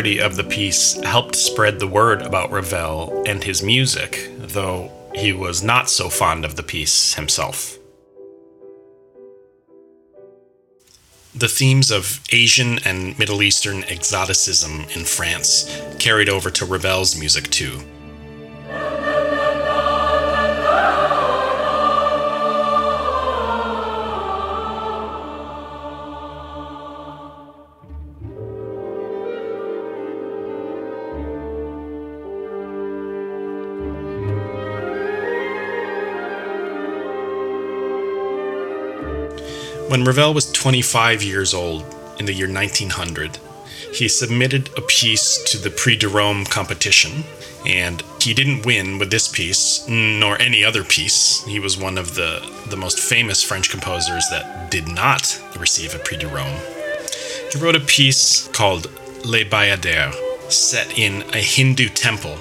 Popularity 0.05 0.21
of 0.21 0.37
the 0.37 0.45
piece 0.45 1.01
helped 1.03 1.35
spread 1.35 1.81
the 1.81 1.87
word 1.87 2.21
about 2.21 2.51
Ravel 2.51 3.23
and 3.27 3.43
his 3.43 3.62
music, 3.62 4.31
though 4.38 4.90
he 5.14 5.33
was 5.33 5.62
not 5.62 5.88
so 5.88 6.11
fond 6.11 6.45
of 6.45 6.57
the 6.57 6.62
piece 6.62 7.14
himself. 7.14 7.79
The 11.35 11.49
themes 11.49 11.90
of 11.90 12.21
Asian 12.33 12.79
and 12.85 13.19
Middle 13.19 13.43
Eastern 13.43 13.83
exoticism 13.85 14.85
in 14.95 15.05
France 15.05 15.67
carried 15.99 16.29
over 16.29 16.51
to 16.51 16.67
Ravel's 16.67 17.19
music 17.19 17.49
too. 17.51 17.81
When 39.94 40.02
Ravel 40.02 40.35
was 40.35 40.50
25 40.50 41.22
years 41.22 41.54
old 41.54 41.85
in 42.18 42.26
the 42.26 42.33
year 42.33 42.52
1900, 42.52 43.38
he 43.92 44.09
submitted 44.09 44.68
a 44.76 44.80
piece 44.80 45.40
to 45.44 45.57
the 45.57 45.70
Prix 45.70 45.94
de 45.94 46.09
Rome 46.09 46.44
competition, 46.46 47.22
and 47.64 48.02
he 48.20 48.35
didn't 48.35 48.66
win 48.66 48.98
with 48.98 49.12
this 49.12 49.28
piece, 49.28 49.87
nor 49.88 50.37
any 50.42 50.64
other 50.64 50.83
piece. 50.83 51.44
He 51.44 51.61
was 51.61 51.78
one 51.78 51.96
of 51.96 52.16
the, 52.16 52.42
the 52.70 52.76
most 52.76 52.98
famous 52.98 53.44
French 53.44 53.70
composers 53.70 54.28
that 54.30 54.68
did 54.68 54.88
not 54.88 55.40
receive 55.61 55.94
a 55.94 56.00
Prix 56.00 56.16
de 56.16 56.26
Rome. 56.26 56.59
He 57.52 57.61
wrote 57.61 57.76
a 57.76 57.80
piece 57.80 58.48
called 58.48 58.90
Les 59.24 59.44
Bayadères, 59.44 60.12
set 60.50 60.98
in 60.98 61.22
a 61.33 61.38
Hindu 61.38 61.88
temple 61.88 62.37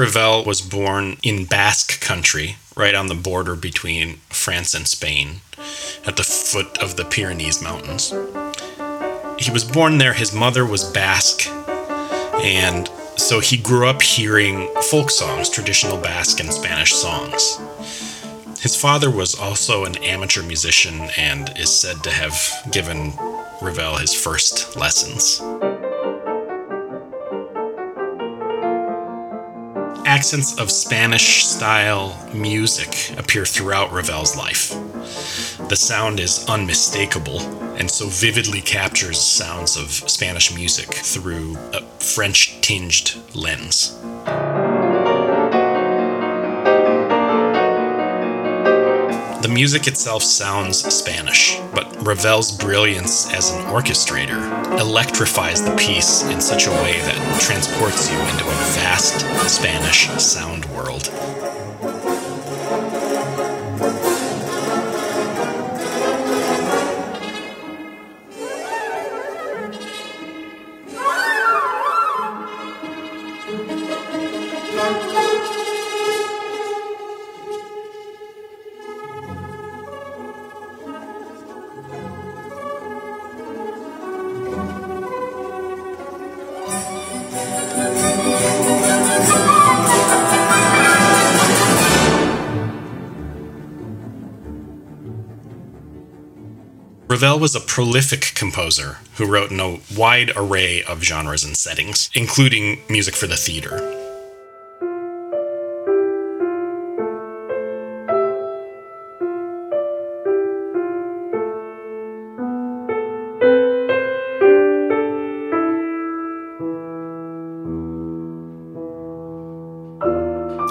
Ravel 0.00 0.44
was 0.44 0.62
born 0.62 1.18
in 1.22 1.44
Basque 1.44 2.00
country, 2.00 2.56
right 2.74 2.94
on 2.94 3.08
the 3.08 3.14
border 3.14 3.54
between 3.54 4.16
France 4.30 4.72
and 4.72 4.88
Spain, 4.88 5.42
at 6.06 6.16
the 6.16 6.22
foot 6.22 6.78
of 6.78 6.96
the 6.96 7.04
Pyrenees 7.04 7.60
Mountains. 7.60 8.14
He 9.38 9.50
was 9.50 9.62
born 9.62 9.98
there. 9.98 10.14
His 10.14 10.32
mother 10.32 10.64
was 10.64 10.90
Basque, 10.90 11.46
And 12.42 12.88
so 13.16 13.40
he 13.40 13.58
grew 13.58 13.86
up 13.86 14.00
hearing 14.00 14.74
folk 14.84 15.10
songs, 15.10 15.50
traditional 15.50 15.98
Basque 15.98 16.40
and 16.40 16.50
Spanish 16.50 16.94
songs. 16.94 17.58
His 18.58 18.74
father 18.74 19.10
was 19.10 19.38
also 19.38 19.84
an 19.84 19.96
amateur 19.98 20.42
musician 20.42 21.10
and 21.18 21.52
is 21.58 21.70
said 21.70 22.02
to 22.04 22.10
have 22.10 22.40
given 22.72 23.12
Ravel 23.60 23.98
his 23.98 24.14
first 24.14 24.76
lessons. 24.76 25.42
Accents 30.10 30.58
of 30.58 30.72
Spanish 30.72 31.46
style 31.46 32.18
music 32.34 33.16
appear 33.16 33.44
throughout 33.46 33.92
Ravel's 33.92 34.36
life. 34.36 34.70
The 35.68 35.76
sound 35.76 36.18
is 36.18 36.44
unmistakable 36.48 37.38
and 37.76 37.88
so 37.88 38.08
vividly 38.08 38.60
captures 38.60 39.20
sounds 39.20 39.76
of 39.76 39.88
Spanish 40.10 40.52
music 40.52 40.92
through 40.92 41.56
a 41.72 41.82
French 42.00 42.60
tinged 42.60 43.14
lens. 43.36 43.96
Music 49.50 49.86
itself 49.86 50.22
sounds 50.22 50.78
Spanish, 50.94 51.58
but 51.74 51.86
Ravel's 52.04 52.56
brilliance 52.56 53.32
as 53.32 53.50
an 53.50 53.62
orchestrator 53.66 54.40
electrifies 54.78 55.62
the 55.62 55.74
piece 55.76 56.22
in 56.24 56.40
such 56.40 56.66
a 56.66 56.70
way 56.70 57.00
that 57.00 57.40
transports 57.40 58.10
you 58.10 58.18
into 58.18 58.44
a 58.44 58.58
vast 58.78 59.20
Spanish 59.48 60.08
sound 60.22 60.59
Ravel 97.20 97.38
was 97.38 97.54
a 97.54 97.60
prolific 97.60 98.32
composer 98.34 98.96
who 99.16 99.26
wrote 99.26 99.50
in 99.50 99.60
a 99.60 99.78
wide 99.94 100.32
array 100.36 100.82
of 100.84 101.04
genres 101.04 101.44
and 101.44 101.54
settings, 101.54 102.08
including 102.14 102.80
music 102.88 103.14
for 103.14 103.26
the 103.26 103.36
theater. 103.36 103.76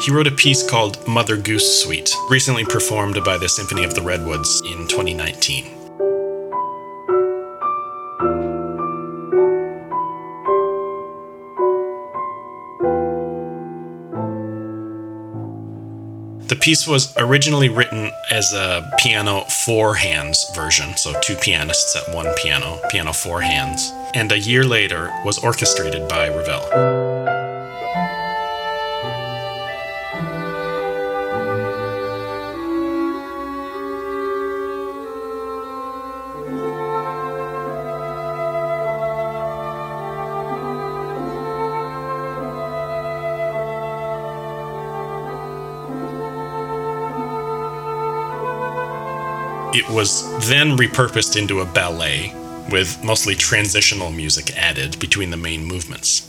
He 0.04 0.12
wrote 0.12 0.26
a 0.26 0.32
piece 0.32 0.68
called 0.68 1.08
Mother 1.08 1.38
Goose 1.38 1.84
Suite, 1.84 2.12
recently 2.28 2.66
performed 2.66 3.24
by 3.24 3.38
the 3.38 3.48
Symphony 3.48 3.84
of 3.84 3.94
the 3.94 4.02
Redwoods 4.02 4.64
in 4.66 4.88
2019. 4.88 5.79
The 16.50 16.56
piece 16.56 16.88
was 16.88 17.16
originally 17.16 17.70
written 17.70 18.12
as 18.32 18.54
a 18.54 18.92
piano 18.98 19.42
four 19.66 19.94
hands 19.94 20.50
version, 20.56 20.98
so 20.98 21.14
two 21.22 21.36
pianists 21.36 21.96
at 21.96 22.12
one 22.12 22.26
piano, 22.42 22.80
piano 22.90 23.14
four 23.14 23.42
hands, 23.42 23.92
and 24.16 24.32
a 24.32 24.40
year 24.40 24.64
later 24.64 25.12
was 25.24 25.38
orchestrated 25.44 26.10
by 26.10 26.28
Ravel. 26.30 27.09
Was 49.90 50.48
then 50.48 50.78
repurposed 50.78 51.36
into 51.36 51.62
a 51.62 51.66
ballet, 51.66 52.34
with 52.72 53.04
mostly 53.04 53.36
transitional 53.36 54.12
music 54.12 54.56
added 54.58 55.00
between 55.00 55.32
the 55.32 55.38
main 55.38 55.66
movements. 55.66 56.29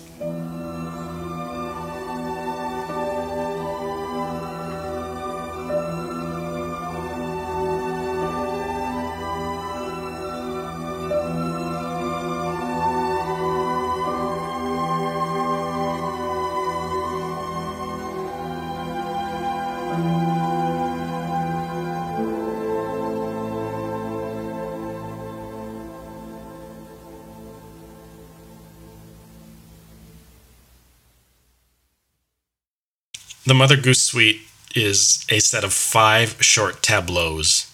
The 33.51 33.55
Mother 33.55 33.77
Goose 33.77 34.05
Suite 34.05 34.43
is 34.77 35.27
a 35.29 35.41
set 35.41 35.65
of 35.65 35.73
five 35.73 36.37
short 36.41 36.85
tableaus. 36.85 37.69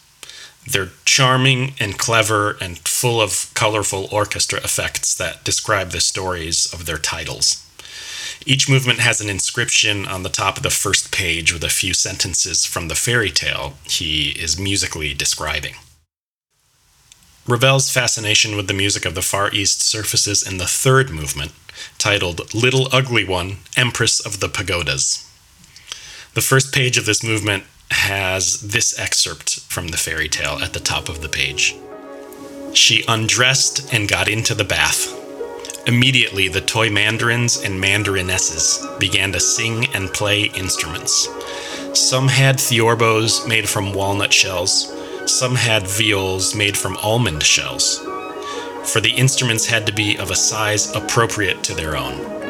They're 0.66 0.92
charming 1.04 1.74
and 1.78 1.98
clever 1.98 2.56
and 2.62 2.78
full 2.78 3.20
of 3.20 3.50
colorful 3.52 4.08
orchestra 4.10 4.58
effects 4.60 5.14
that 5.16 5.44
describe 5.44 5.90
the 5.90 6.00
stories 6.00 6.72
of 6.72 6.86
their 6.86 6.96
titles. 6.96 7.62
Each 8.46 8.70
movement 8.70 9.00
has 9.00 9.20
an 9.20 9.28
inscription 9.28 10.08
on 10.08 10.22
the 10.22 10.30
top 10.30 10.56
of 10.56 10.62
the 10.62 10.70
first 10.70 11.12
page 11.12 11.52
with 11.52 11.62
a 11.62 11.68
few 11.68 11.92
sentences 11.92 12.64
from 12.64 12.88
the 12.88 12.94
fairy 12.94 13.30
tale 13.30 13.74
he 13.84 14.30
is 14.30 14.58
musically 14.58 15.12
describing. 15.12 15.74
Ravel's 17.46 17.90
fascination 17.90 18.56
with 18.56 18.66
the 18.66 18.72
music 18.72 19.04
of 19.04 19.14
the 19.14 19.20
Far 19.20 19.52
East 19.52 19.82
surfaces 19.82 20.42
in 20.42 20.56
the 20.56 20.66
third 20.66 21.10
movement, 21.10 21.52
titled 21.98 22.54
Little 22.54 22.88
Ugly 22.92 23.26
One, 23.26 23.58
Empress 23.76 24.24
of 24.24 24.40
the 24.40 24.48
Pagodas. 24.48 25.22
The 26.36 26.42
first 26.42 26.74
page 26.74 26.98
of 26.98 27.06
this 27.06 27.24
movement 27.24 27.64
has 27.90 28.60
this 28.60 28.98
excerpt 28.98 29.60
from 29.60 29.88
the 29.88 29.96
fairy 29.96 30.28
tale 30.28 30.58
at 30.62 30.74
the 30.74 30.80
top 30.80 31.08
of 31.08 31.22
the 31.22 31.30
page. 31.30 31.74
She 32.74 33.06
undressed 33.08 33.90
and 33.90 34.06
got 34.06 34.28
into 34.28 34.54
the 34.54 34.62
bath. 34.62 35.08
Immediately, 35.88 36.48
the 36.48 36.60
toy 36.60 36.90
mandarins 36.90 37.56
and 37.56 37.82
mandarinesses 37.82 39.00
began 39.00 39.32
to 39.32 39.40
sing 39.40 39.86
and 39.94 40.12
play 40.12 40.50
instruments. 40.54 41.26
Some 41.94 42.28
had 42.28 42.56
theorbos 42.56 43.48
made 43.48 43.66
from 43.66 43.94
walnut 43.94 44.34
shells, 44.34 44.92
some 45.24 45.54
had 45.54 45.84
viols 45.84 46.54
made 46.54 46.76
from 46.76 46.98
almond 46.98 47.44
shells, 47.44 48.00
for 48.84 49.00
the 49.00 49.14
instruments 49.16 49.64
had 49.64 49.86
to 49.86 49.92
be 49.94 50.18
of 50.18 50.30
a 50.30 50.36
size 50.36 50.94
appropriate 50.94 51.64
to 51.64 51.74
their 51.74 51.96
own. 51.96 52.45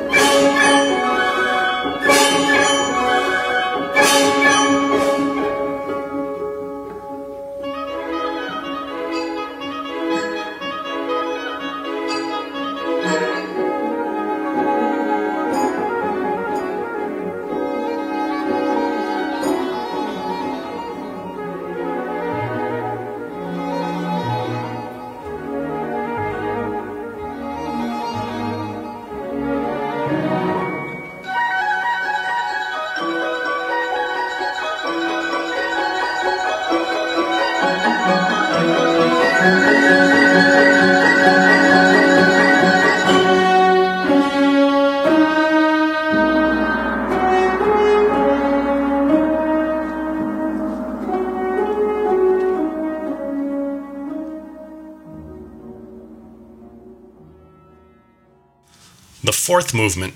Fourth 59.47 59.73
movement, 59.73 60.13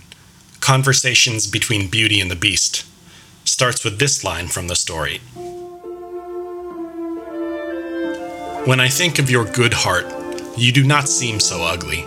Conversations 0.59 1.47
Between 1.47 1.89
Beauty 1.89 2.21
and 2.21 2.29
the 2.29 2.35
Beast, 2.35 2.85
starts 3.45 3.85
with 3.85 4.01
this 4.01 4.25
line 4.25 4.49
from 4.49 4.67
the 4.67 4.75
story 4.75 5.19
When 8.67 8.81
I 8.81 8.89
think 8.89 9.21
of 9.21 9.31
your 9.31 9.45
good 9.45 9.73
heart, 9.73 10.07
you 10.57 10.73
do 10.73 10.83
not 10.83 11.09
seem 11.09 11.39
so 11.39 11.63
ugly. 11.63 12.03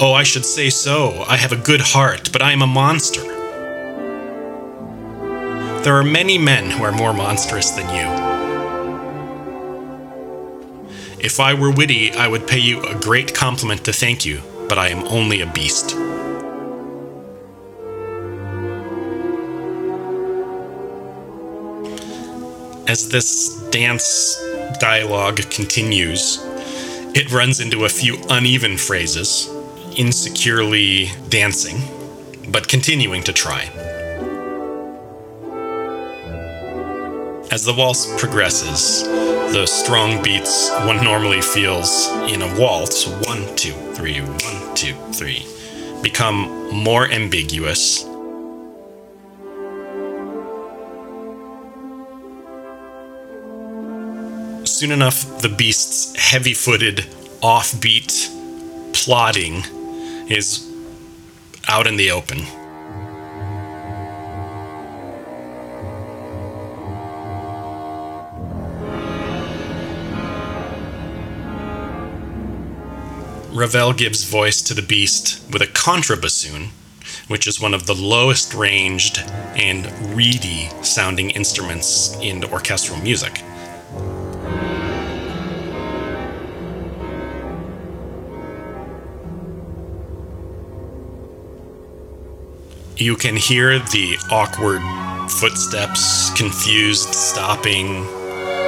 Oh, 0.00 0.12
I 0.12 0.24
should 0.24 0.44
say 0.44 0.68
so. 0.68 1.24
I 1.28 1.36
have 1.36 1.52
a 1.52 1.56
good 1.56 1.80
heart, 1.80 2.32
but 2.32 2.42
I 2.42 2.50
am 2.50 2.62
a 2.62 2.66
monster. 2.66 3.22
There 5.84 5.96
are 5.96 6.02
many 6.02 6.36
men 6.36 6.68
who 6.68 6.82
are 6.82 6.90
more 6.90 7.12
monstrous 7.12 7.70
than 7.70 7.88
you. 7.94 8.27
If 11.20 11.40
I 11.40 11.52
were 11.52 11.72
witty, 11.72 12.12
I 12.12 12.28
would 12.28 12.46
pay 12.46 12.60
you 12.60 12.80
a 12.84 12.94
great 12.94 13.34
compliment 13.34 13.84
to 13.86 13.92
thank 13.92 14.24
you, 14.24 14.40
but 14.68 14.78
I 14.78 14.88
am 14.88 15.02
only 15.08 15.40
a 15.40 15.46
beast. 15.46 15.96
As 22.88 23.08
this 23.08 23.68
dance 23.70 24.40
dialogue 24.78 25.38
continues, 25.50 26.38
it 27.16 27.32
runs 27.32 27.58
into 27.58 27.84
a 27.84 27.88
few 27.88 28.16
uneven 28.30 28.76
phrases, 28.76 29.50
insecurely 29.96 31.10
dancing, 31.30 31.78
but 32.52 32.68
continuing 32.68 33.24
to 33.24 33.32
try. 33.32 33.64
As 37.50 37.64
the 37.64 37.74
waltz 37.76 38.06
progresses, 38.20 39.02
the 39.52 39.66
strong 39.66 40.22
beats 40.22 40.70
one 40.84 41.02
normally 41.02 41.40
feels 41.40 42.08
in 42.30 42.42
a 42.42 42.60
waltz 42.60 43.06
one, 43.26 43.42
two, 43.56 43.72
three, 43.94 44.20
one, 44.20 44.74
two, 44.74 44.94
three 45.12 45.46
become 46.02 46.70
more 46.72 47.10
ambiguous. 47.10 48.02
Soon 54.68 54.92
enough, 54.92 55.40
the 55.40 55.48
beast's 55.48 56.14
heavy 56.16 56.54
footed, 56.54 56.98
offbeat 57.42 58.28
plodding 58.92 59.64
is 60.28 60.70
out 61.68 61.86
in 61.86 61.96
the 61.96 62.10
open. 62.10 62.57
Ravel 73.50 73.94
gives 73.94 74.24
voice 74.24 74.60
to 74.62 74.74
the 74.74 74.82
beast 74.82 75.42
with 75.50 75.62
a 75.62 75.66
contrabassoon, 75.66 76.68
which 77.28 77.46
is 77.46 77.60
one 77.60 77.72
of 77.72 77.86
the 77.86 77.94
lowest 77.94 78.52
ranged 78.52 79.18
and 79.56 79.90
reedy 80.14 80.68
sounding 80.82 81.30
instruments 81.30 82.14
in 82.20 82.44
orchestral 82.44 82.98
music. 82.98 83.42
You 92.98 93.16
can 93.16 93.36
hear 93.36 93.78
the 93.78 94.18
awkward 94.30 94.82
footsteps, 95.30 96.30
confused 96.36 97.14
stopping, 97.14 98.04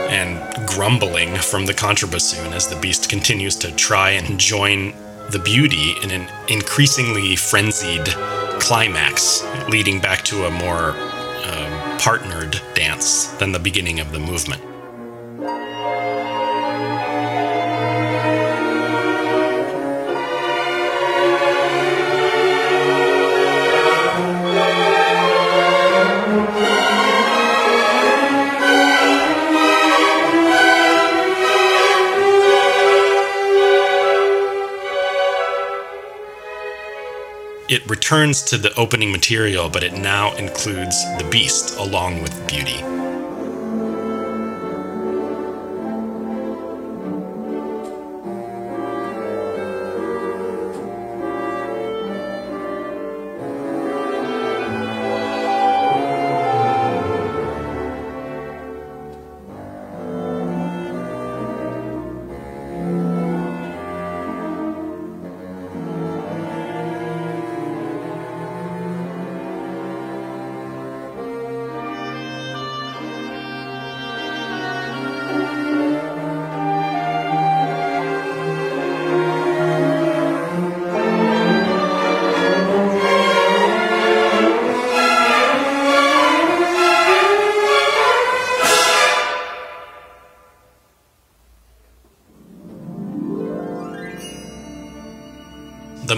and 0.08 0.49
grumbling 0.70 1.36
from 1.36 1.66
the 1.66 1.74
contrabassoon 1.74 2.52
as 2.52 2.68
the 2.68 2.76
beast 2.76 3.10
continues 3.10 3.56
to 3.56 3.72
try 3.72 4.10
and 4.10 4.38
join 4.38 4.94
the 5.30 5.38
beauty 5.38 5.94
in 6.02 6.10
an 6.10 6.28
increasingly 6.48 7.36
frenzied 7.36 8.06
climax, 8.60 9.44
leading 9.68 10.00
back 10.00 10.22
to 10.22 10.46
a 10.46 10.50
more 10.50 10.94
uh, 10.94 11.98
partnered 12.00 12.60
dance 12.74 13.26
than 13.38 13.52
the 13.52 13.58
beginning 13.58 14.00
of 14.00 14.12
the 14.12 14.18
movement. 14.18 14.62
It 37.70 37.88
returns 37.88 38.42
to 38.42 38.58
the 38.58 38.74
opening 38.74 39.12
material, 39.12 39.70
but 39.70 39.84
it 39.84 39.92
now 39.92 40.34
includes 40.34 41.04
the 41.18 41.28
beast 41.30 41.78
along 41.78 42.20
with 42.20 42.48
beauty. 42.48 42.89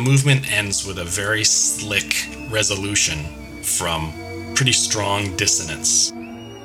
Movement 0.03 0.51
ends 0.53 0.87
with 0.87 0.99
a 0.99 1.05
very 1.05 1.45
slick 1.45 2.29
resolution 2.51 3.25
from 3.63 4.13
pretty 4.55 4.73
strong 4.73 5.35
dissonance 5.37 6.13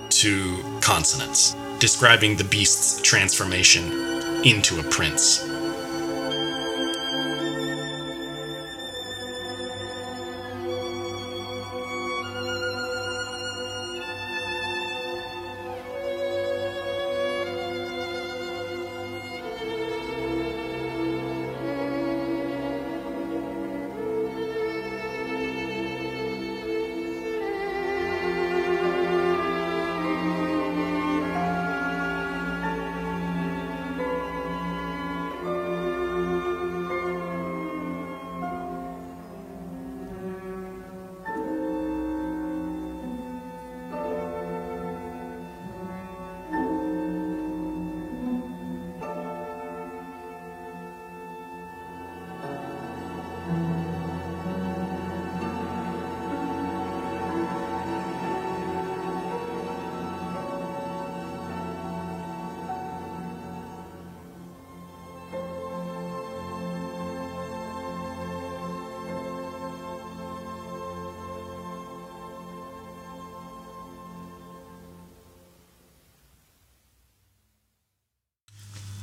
to 0.10 0.58
consonance, 0.82 1.56
describing 1.80 2.36
the 2.36 2.44
beast's 2.46 3.02
transformation 3.02 3.84
into 4.44 4.80
a 4.80 4.84
prince. 4.84 5.47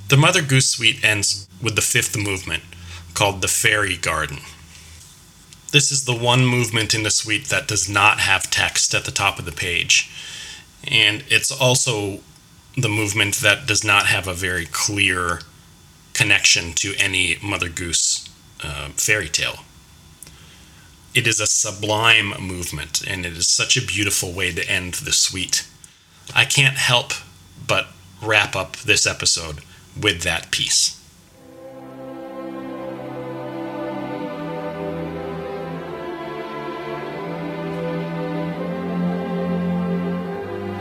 The 0.09 0.17
Mother 0.19 0.43
Goose 0.43 0.69
Suite 0.69 1.03
ends 1.03 1.49
with 1.63 1.77
the 1.77 1.81
fifth 1.81 2.15
movement, 2.15 2.63
called 3.15 3.41
the 3.41 3.49
Fairy 3.49 3.97
Garden. 3.97 4.41
This 5.73 5.91
is 5.91 6.05
the 6.05 6.15
one 6.15 6.45
movement 6.45 6.93
in 6.93 7.05
the 7.05 7.11
suite 7.11 7.47
that 7.47 7.67
does 7.67 7.89
not 7.89 8.21
have 8.21 8.51
text 8.51 8.95
at 8.95 9.07
the 9.07 9.11
top 9.11 9.39
of 9.39 9.47
the 9.47 9.53
page. 9.53 10.11
And 10.87 11.25
it's 11.29 11.51
also 11.51 12.21
the 12.77 12.91
movement 12.91 13.37
that 13.37 13.67
does 13.67 13.83
not 13.83 14.07
have 14.07 14.29
a 14.29 14.35
very 14.35 14.67
clear 14.67 15.41
connection 16.13 16.75
to 16.75 16.95
any 16.99 17.39
Mother 17.43 17.71
Goose 17.71 18.29
uh, 18.63 18.91
fairy 18.91 19.29
tale. 19.29 19.61
It 21.15 21.27
is 21.27 21.41
a 21.41 21.47
sublime 21.47 22.35
movement, 22.39 23.03
and 23.09 23.25
it 23.25 23.33
is 23.39 23.49
such 23.49 23.79
a 23.79 23.87
beautiful 23.87 24.33
way 24.33 24.53
to 24.53 24.69
end 24.69 24.95
the 24.95 25.13
suite. 25.13 25.67
I 26.35 26.45
can't 26.45 26.77
help 26.77 27.13
but 27.67 27.87
wrap 28.21 28.55
up 28.55 28.77
this 28.77 29.07
episode 29.07 29.61
with 30.01 30.23
that 30.23 30.51
piece. 30.51 31.01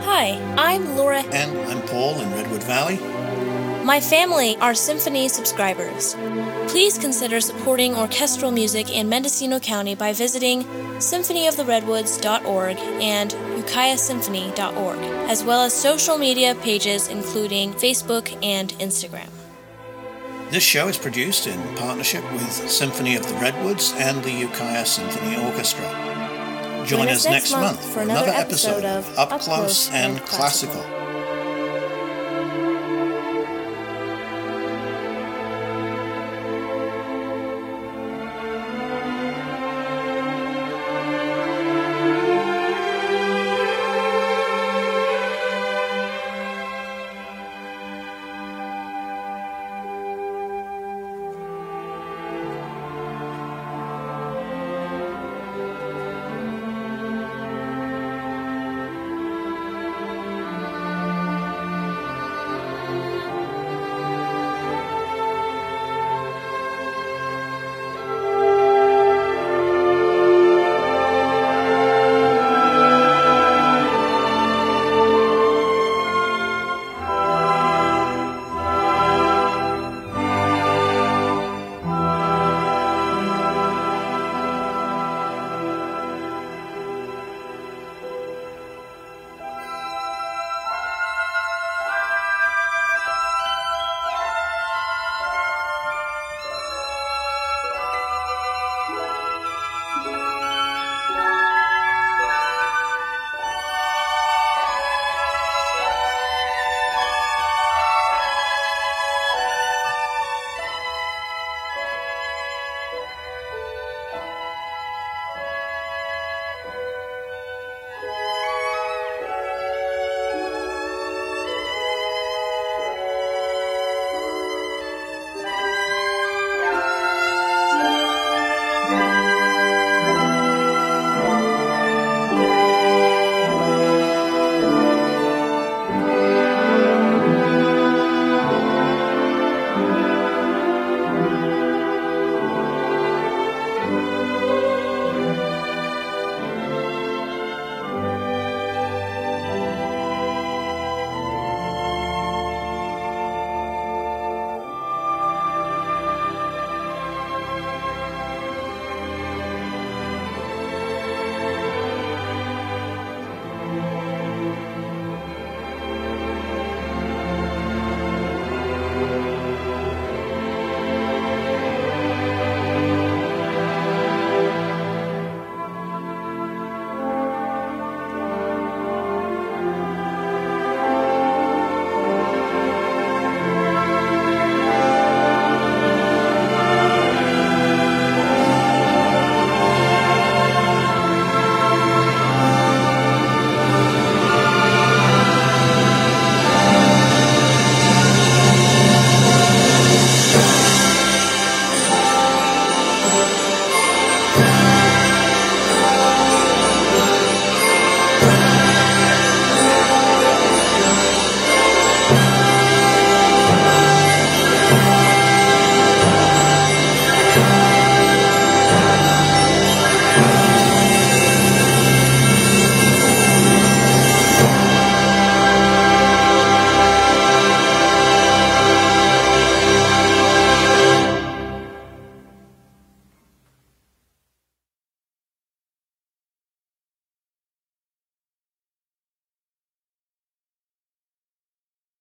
Hi, 0.02 0.38
I'm 0.56 0.96
Laura. 0.96 1.22
And 1.32 1.58
I'm 1.68 1.82
Paul 1.88 2.20
in 2.20 2.30
Redwood 2.32 2.62
Valley. 2.64 3.23
My 3.84 4.00
family 4.00 4.56
are 4.62 4.74
symphony 4.74 5.28
subscribers. 5.28 6.14
Please 6.68 6.96
consider 6.96 7.38
supporting 7.38 7.94
orchestral 7.94 8.50
music 8.50 8.90
in 8.90 9.10
Mendocino 9.10 9.60
County 9.60 9.94
by 9.94 10.14
visiting 10.14 10.64
symphonyoftheredwoods.org 10.94 12.78
and 12.78 13.30
ukiahsymphony.org, 13.32 14.98
as 15.28 15.44
well 15.44 15.60
as 15.60 15.74
social 15.74 16.16
media 16.16 16.54
pages 16.54 17.08
including 17.08 17.74
Facebook 17.74 18.34
and 18.42 18.70
Instagram. 18.78 19.28
This 20.48 20.62
show 20.62 20.88
is 20.88 20.96
produced 20.96 21.46
in 21.46 21.60
partnership 21.76 22.24
with 22.32 22.70
Symphony 22.70 23.16
of 23.16 23.28
the 23.28 23.34
Redwoods 23.34 23.92
and 23.98 24.24
the 24.24 24.32
Ukiah 24.32 24.86
Symphony 24.86 25.36
Orchestra. 25.44 25.84
Join, 26.86 27.00
Join 27.00 27.08
us 27.08 27.26
next 27.26 27.52
month 27.52 27.84
for 27.92 28.00
another 28.00 28.32
episode 28.32 28.86
of 28.86 29.18
Up 29.18 29.38
Close 29.42 29.90
and 29.90 30.22
Classical. 30.22 31.03